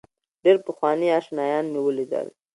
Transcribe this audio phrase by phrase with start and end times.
[0.43, 2.27] ډېر پخواني آشنایان مې ولیدل.